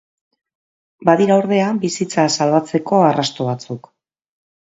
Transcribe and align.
Badira, 1.09 1.35
ordea, 1.41 1.67
bizitza 1.83 2.25
salbatzeko 2.39 3.03
arrasto 3.11 3.47
batzuk. 3.51 3.91